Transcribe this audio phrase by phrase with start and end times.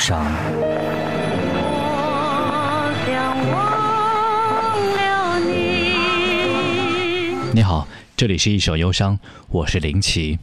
[0.00, 0.24] 伤。
[7.52, 9.18] 你好，这里是一首忧伤，
[9.50, 10.38] 我是林奇。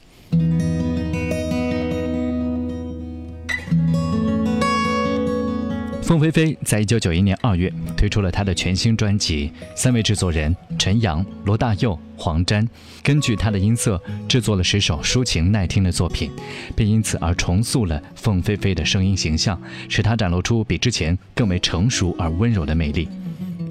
[6.07, 12.66] 凤飞飞在一九九一年二月推出了她的全新专辑，三位制作人陈阳、罗大佑、黄沾
[13.03, 16.31] 根据她的音色制作了十首抒情耐听的作品，
[16.77, 23.09] 并因此而重塑了凤飞飞的声音形象，使她展露出比之前更为成熟而温柔的魅力。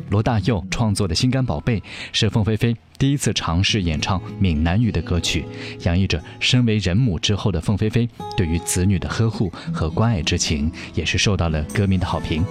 [0.08, 1.80] 罗大佑创作的《心肝宝贝》
[2.12, 5.44] 是凤飞飞第一次尝试演唱闽南语的歌曲，
[5.80, 12.44] 洋溢着身为人母之后的凤飞飞对于子女的呵护和关爱之情，也是受到了歌迷的好评。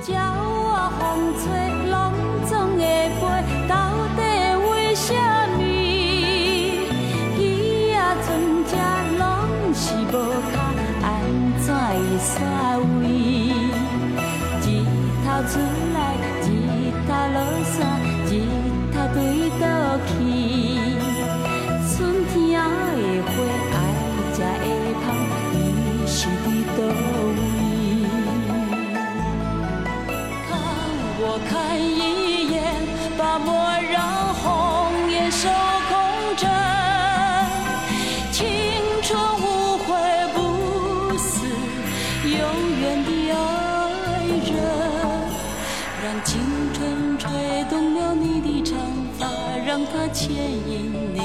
[50.26, 51.20] 牵引你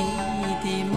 [0.63, 0.95] 的梦，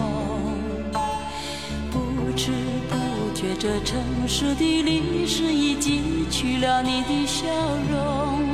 [1.90, 1.96] 不
[2.36, 2.52] 知
[2.90, 2.94] 不
[3.34, 7.46] 觉，这城市的历史已记取了你的笑
[7.90, 8.44] 容。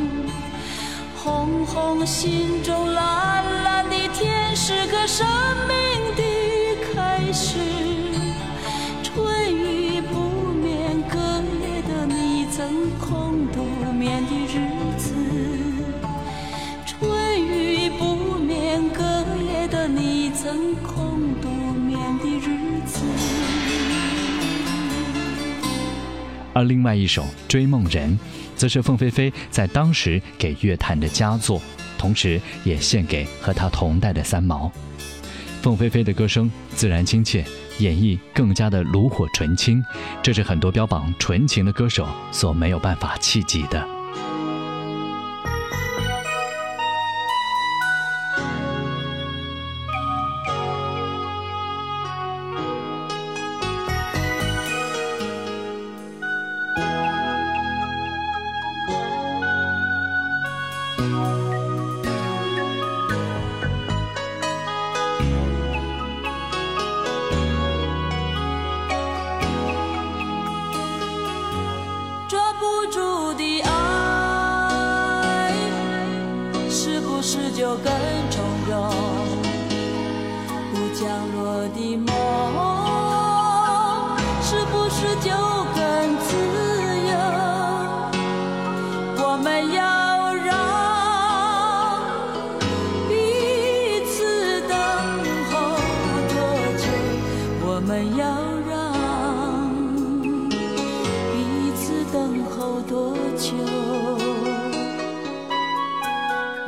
[1.16, 5.26] 红红心中，蓝蓝的天，是个生
[5.66, 5.74] 命
[6.14, 6.22] 的
[6.94, 7.58] 开始。
[9.02, 14.59] 春雨不眠，隔夜的你曾空独眠的日
[26.60, 28.10] 而另外一首《追梦人》，
[28.54, 31.58] 则是凤飞飞在当时给乐坛的佳作，
[31.96, 34.70] 同时也献给和她同代的三毛。
[35.62, 37.42] 凤飞飞的歌声自然亲切，
[37.78, 39.82] 演绎更加的炉火纯青，
[40.22, 43.99] 这是很多标榜纯情的歌手所没有办法企及的。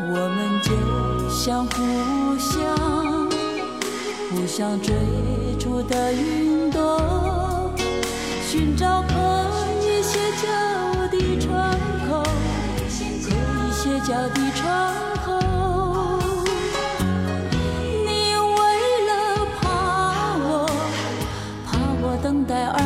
[0.05, 0.69] 我们就
[1.31, 1.73] 像互
[2.39, 2.51] 相、
[4.31, 4.95] 互相追
[5.59, 7.73] 逐的云朵，
[8.47, 9.15] 寻找可
[9.81, 10.49] 以歇脚
[11.11, 11.73] 的窗
[12.09, 12.23] 口，
[12.89, 14.63] 可以歇脚的窗
[15.25, 15.27] 口。
[18.05, 18.59] 你为
[19.07, 19.11] 了
[19.61, 19.63] 怕
[20.43, 20.67] 我，
[21.65, 21.71] 怕
[22.03, 22.77] 我等待而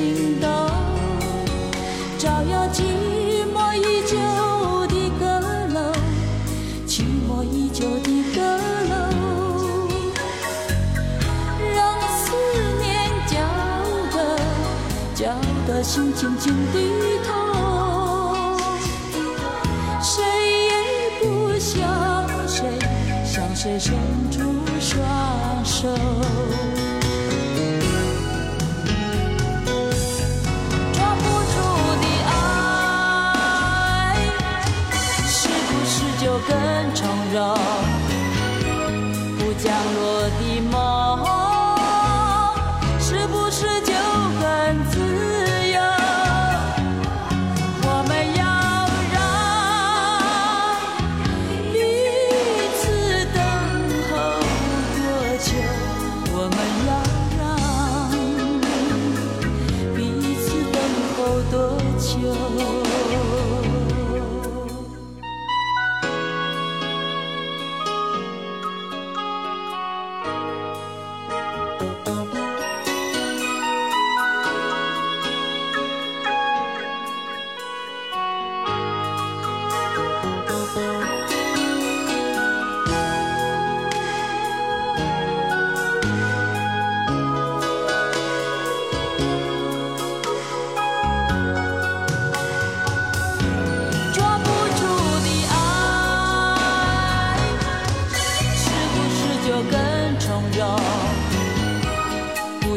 [0.00, 0.48] 的心动，
[2.18, 2.82] 照耀寂
[3.52, 4.16] 寞已久
[4.86, 5.24] 的阁
[5.74, 5.92] 楼，
[6.86, 8.40] 寂寞已久的阁
[8.88, 8.94] 楼，
[11.74, 12.32] 让思
[12.80, 12.88] 念
[13.26, 13.36] 搅
[14.12, 14.16] 得
[15.14, 15.22] 搅
[15.66, 16.78] 得心轻轻低
[17.26, 17.28] 头，
[20.00, 20.24] 谁
[20.64, 20.72] 也
[21.20, 21.68] 不想
[22.48, 22.78] 谁。
[23.26, 23.94] 向谁伸
[24.30, 24.40] 出
[24.80, 24.98] 双
[25.64, 25.88] 手？
[36.48, 37.56] 更从容？
[39.38, 40.59] 不降落的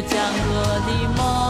[0.02, 1.43] 江河的梦。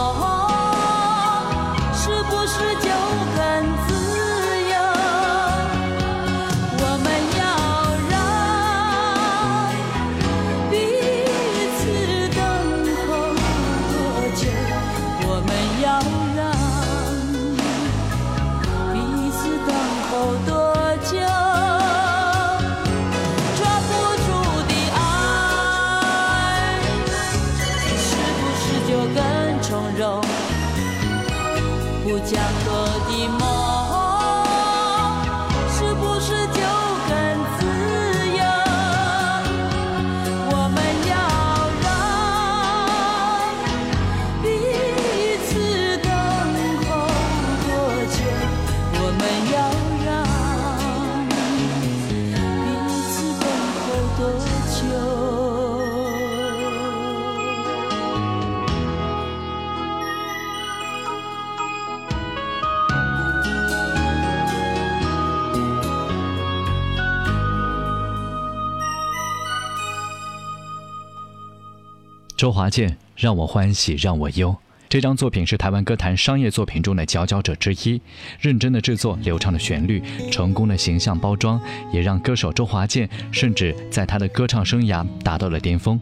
[72.44, 74.54] 周华健让我欢喜让我忧。
[74.86, 77.98] 这张作品是台湾歌坛商业作品中的佼佼者之一，
[78.38, 81.58] 认真的制作、流畅的旋律、成功的形象包装，
[81.90, 85.98] 也让歌手周华健甚至在他的歌唱生涯达到了巅峰。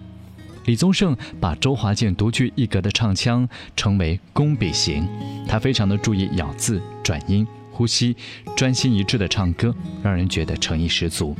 [0.64, 5.06] 李宗盛把周华健独具一格的唱腔称为“工笔型”，
[5.46, 8.16] 他非常的注意咬字、转音、呼吸，
[8.56, 9.72] 专心一致的唱歌，
[10.02, 11.36] 让人觉得诚意十足。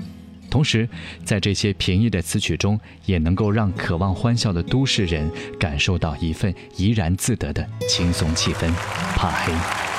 [0.53, 0.87] 同时，
[1.25, 8.71] 在这些平易的词曲中，也能够让渴望欢笑的都市人感受到一份怡然自得的轻松气氛。
[9.17, 9.92] 怕黑。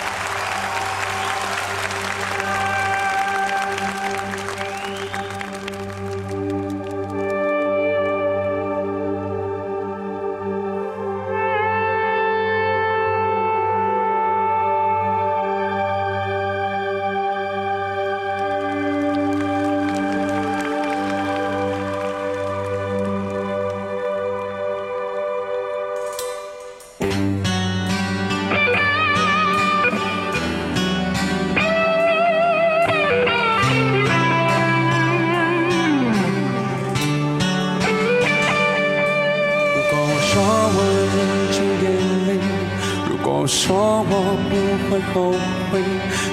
[44.34, 44.56] 我不
[44.90, 45.32] 会后
[45.70, 45.80] 悔，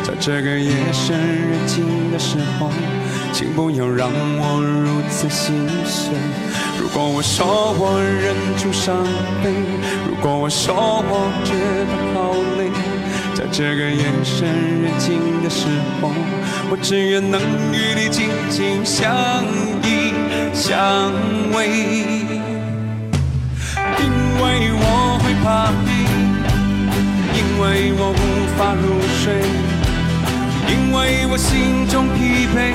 [0.03, 2.71] 在这个夜深人静的时候，
[3.31, 6.15] 请不要让我如此心碎。
[6.81, 9.05] 如果我说我忍住伤
[9.45, 9.53] 悲，
[10.09, 11.53] 如果我说我觉
[11.85, 12.71] 得好累，
[13.35, 14.49] 在这个夜深
[14.81, 15.67] 人静的时
[16.01, 16.11] 候，
[16.71, 17.39] 我只愿能
[17.71, 19.45] 与你紧紧相
[19.85, 20.15] 依
[20.55, 21.13] 相
[21.53, 21.61] 偎。
[23.99, 24.09] 因
[24.41, 26.00] 为我会怕黑，因
[27.61, 29.35] 为我无法入睡，
[30.73, 32.73] 因为我心中疲惫，